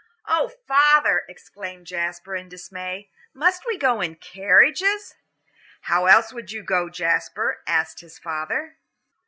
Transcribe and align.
"Oh, 0.27 0.49
father," 0.67 1.25
exclaimed 1.29 1.85
Jasper, 1.85 2.35
in 2.35 2.49
dismay, 2.49 3.11
"must 3.35 3.67
we 3.67 3.77
go 3.77 4.01
in 4.01 4.15
carriages?" 4.15 5.13
"How 5.81 6.07
else 6.07 6.33
would 6.33 6.51
you 6.51 6.63
go, 6.63 6.89
Jasper?" 6.89 7.61
asked 7.67 7.99
his 7.99 8.17
father. 8.17 8.77